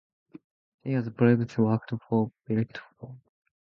She 0.81 0.93
has 0.93 1.07
previously 1.11 1.63
worked 1.63 1.91
for 2.09 2.31
"Politico". 2.47 3.19